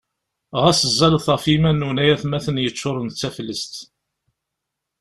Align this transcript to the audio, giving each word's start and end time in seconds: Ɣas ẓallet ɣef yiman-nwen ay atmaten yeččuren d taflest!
Ɣas 0.61 0.81
ẓallet 0.97 1.25
ɣef 1.33 1.43
yiman-nwen 1.51 2.01
ay 2.03 2.09
atmaten 2.15 2.61
yeččuren 2.63 3.07
d 3.11 3.13
taflest! 3.19 3.73